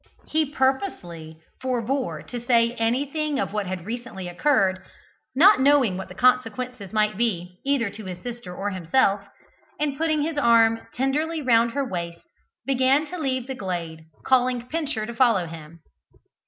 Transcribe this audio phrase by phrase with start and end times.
[0.25, 4.79] He purposely forebore to say anything of what had recently occurred,
[5.35, 9.21] not knowing what the consequences might be, either to his sister or himself,
[9.79, 12.25] and putting his arm tenderly round her waist,
[12.65, 15.81] began to leave the glade, calling Pincher to follow him.